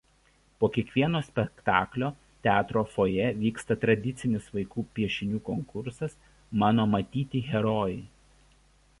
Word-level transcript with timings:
Po 0.61 0.67
kiekvieno 0.75 1.19
spektaklio 1.25 2.07
teatro 2.47 2.81
fojė 2.93 3.27
vyksta 3.41 3.77
tradicinis 3.83 4.47
vaikų 4.55 4.85
piešinių 4.99 5.41
konkursas 5.51 6.17
„Mano 6.63 6.87
matyti 6.95 7.43
herojai“. 7.51 8.01